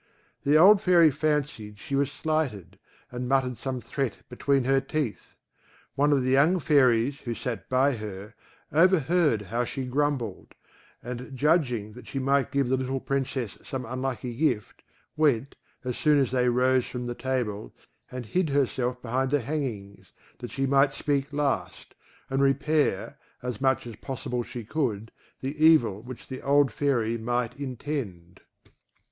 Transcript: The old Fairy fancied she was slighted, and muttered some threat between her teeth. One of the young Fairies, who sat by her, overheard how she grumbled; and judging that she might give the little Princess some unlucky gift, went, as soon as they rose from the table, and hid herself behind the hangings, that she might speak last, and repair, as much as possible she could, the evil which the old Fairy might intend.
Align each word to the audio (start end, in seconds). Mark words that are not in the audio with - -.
The 0.43 0.57
old 0.57 0.81
Fairy 0.81 1.11
fancied 1.11 1.77
she 1.77 1.93
was 1.93 2.11
slighted, 2.11 2.79
and 3.11 3.29
muttered 3.29 3.55
some 3.55 3.79
threat 3.79 4.17
between 4.29 4.63
her 4.63 4.81
teeth. 4.81 5.35
One 5.93 6.11
of 6.11 6.23
the 6.23 6.31
young 6.31 6.57
Fairies, 6.59 7.19
who 7.19 7.35
sat 7.35 7.69
by 7.69 7.95
her, 7.97 8.33
overheard 8.71 9.43
how 9.43 9.63
she 9.63 9.85
grumbled; 9.85 10.55
and 11.03 11.37
judging 11.37 11.93
that 11.93 12.07
she 12.07 12.17
might 12.17 12.51
give 12.51 12.67
the 12.67 12.77
little 12.77 12.99
Princess 12.99 13.59
some 13.61 13.85
unlucky 13.85 14.35
gift, 14.35 14.81
went, 15.15 15.55
as 15.83 15.95
soon 15.99 16.17
as 16.19 16.31
they 16.31 16.49
rose 16.49 16.87
from 16.87 17.05
the 17.05 17.13
table, 17.13 17.71
and 18.09 18.25
hid 18.25 18.49
herself 18.49 18.99
behind 19.03 19.29
the 19.29 19.41
hangings, 19.41 20.13
that 20.39 20.49
she 20.49 20.65
might 20.65 20.93
speak 20.93 21.31
last, 21.31 21.93
and 22.27 22.41
repair, 22.41 23.19
as 23.43 23.61
much 23.61 23.85
as 23.85 23.95
possible 23.97 24.41
she 24.41 24.63
could, 24.65 25.11
the 25.41 25.63
evil 25.63 26.01
which 26.01 26.27
the 26.27 26.41
old 26.41 26.71
Fairy 26.71 27.19
might 27.19 27.55
intend. 27.59 28.41